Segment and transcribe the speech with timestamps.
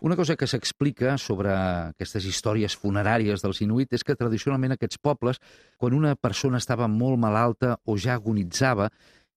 [0.00, 5.36] Una cosa que s'explica sobre aquestes històries funeràries dels inuit és que tradicionalment aquests pobles,
[5.76, 8.88] quan una persona estava molt malalta o ja agonitzava,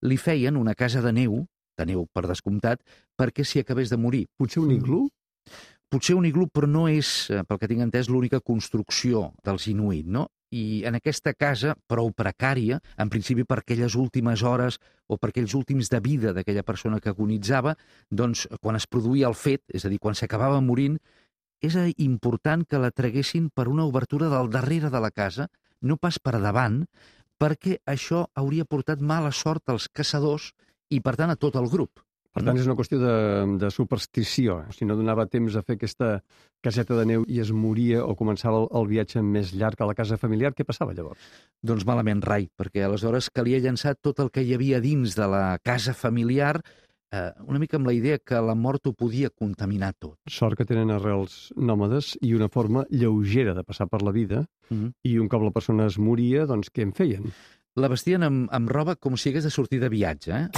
[0.08, 1.42] li feien una casa de neu,
[1.76, 2.80] de neu per descomptat,
[3.12, 4.24] perquè s'hi acabés de morir.
[4.40, 5.02] Potser un iglú?
[5.92, 10.06] Potser un iglú, però no és, eh, pel que tinc entès, l'única construcció dels inuit,
[10.08, 10.30] no?
[10.54, 14.78] I en aquesta casa, prou precària, en principi per aquelles últimes hores
[15.10, 17.74] o per aquells últims de vida d'aquella persona que agonitzava,
[18.10, 21.00] doncs quan es produïa el fet, és a dir, quan s'acabava morint,
[21.64, 25.48] és important que la traguessin per una obertura del darrere de la casa,
[25.80, 26.84] no pas per davant,
[27.40, 30.52] perquè això hauria portat mala sort als caçadors
[30.90, 32.03] i, per tant, a tot el grup.
[32.34, 33.14] Per tant, és una qüestió de,
[33.62, 34.58] de superstició.
[34.74, 36.16] Si no donava temps a fer aquesta
[36.64, 39.94] caseta de neu i es moria o començava el, el viatge més llarg a la
[39.94, 41.20] casa familiar, què passava llavors?
[41.62, 45.44] Doncs malament rai, perquè aleshores calia llançar tot el que hi havia dins de la
[45.62, 46.56] casa familiar
[47.14, 50.18] eh, una mica amb la idea que la mort ho podia contaminar tot.
[50.26, 54.76] Sort que tenen arrels nòmades i una forma lleugera de passar per la vida Mm
[54.80, 54.92] -hmm.
[55.02, 57.32] i un cop la persona es moria, doncs què en feien?
[57.76, 60.48] La vestien amb, amb roba com si hagués de sortir de viatge, eh?